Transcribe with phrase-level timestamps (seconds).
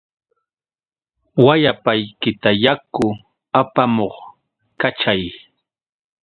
[1.45, 3.05] Wayapaykita yaku
[3.59, 4.15] apamuq
[4.79, 5.21] kachay.